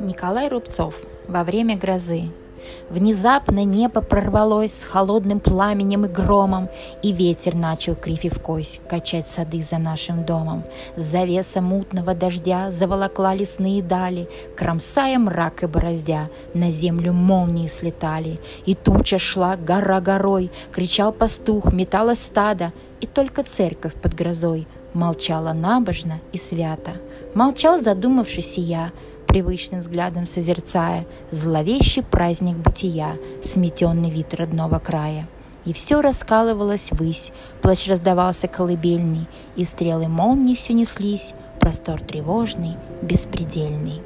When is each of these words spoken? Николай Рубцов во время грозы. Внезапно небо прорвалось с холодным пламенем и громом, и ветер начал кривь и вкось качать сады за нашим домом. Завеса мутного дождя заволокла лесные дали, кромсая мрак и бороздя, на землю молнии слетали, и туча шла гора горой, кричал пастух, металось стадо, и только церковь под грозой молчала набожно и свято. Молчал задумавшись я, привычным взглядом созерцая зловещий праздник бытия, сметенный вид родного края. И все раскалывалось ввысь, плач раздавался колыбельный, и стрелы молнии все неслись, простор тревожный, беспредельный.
Николай 0.00 0.48
Рубцов 0.48 1.02
во 1.28 1.44
время 1.44 1.76
грозы. 1.76 2.22
Внезапно 2.90 3.64
небо 3.64 4.00
прорвалось 4.00 4.74
с 4.74 4.84
холодным 4.84 5.40
пламенем 5.40 6.04
и 6.04 6.08
громом, 6.08 6.68
и 7.02 7.12
ветер 7.12 7.54
начал 7.54 7.94
кривь 7.94 8.24
и 8.24 8.28
вкось 8.28 8.80
качать 8.88 9.26
сады 9.26 9.62
за 9.62 9.78
нашим 9.78 10.24
домом. 10.24 10.64
Завеса 10.96 11.60
мутного 11.60 12.14
дождя 12.14 12.70
заволокла 12.70 13.34
лесные 13.34 13.82
дали, 13.82 14.28
кромсая 14.56 15.18
мрак 15.18 15.62
и 15.62 15.66
бороздя, 15.66 16.28
на 16.54 16.70
землю 16.70 17.12
молнии 17.12 17.68
слетали, 17.68 18.38
и 18.66 18.74
туча 18.74 19.18
шла 19.18 19.56
гора 19.56 20.00
горой, 20.00 20.50
кричал 20.72 21.12
пастух, 21.12 21.72
металось 21.72 22.20
стадо, 22.20 22.72
и 23.00 23.06
только 23.06 23.42
церковь 23.42 23.94
под 23.94 24.14
грозой 24.14 24.66
молчала 24.94 25.52
набожно 25.52 26.20
и 26.32 26.38
свято. 26.38 26.92
Молчал 27.34 27.80
задумавшись 27.80 28.56
я, 28.56 28.92
привычным 29.34 29.80
взглядом 29.80 30.26
созерцая 30.26 31.06
зловещий 31.32 32.04
праздник 32.04 32.56
бытия, 32.56 33.16
сметенный 33.42 34.08
вид 34.08 34.32
родного 34.32 34.78
края. 34.78 35.26
И 35.64 35.72
все 35.72 36.00
раскалывалось 36.00 36.92
ввысь, 36.92 37.32
плач 37.60 37.88
раздавался 37.88 38.46
колыбельный, 38.46 39.26
и 39.56 39.64
стрелы 39.64 40.06
молнии 40.06 40.54
все 40.54 40.72
неслись, 40.72 41.32
простор 41.58 42.00
тревожный, 42.00 42.76
беспредельный. 43.02 44.02